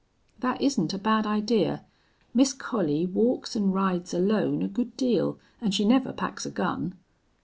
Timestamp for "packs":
6.11-6.43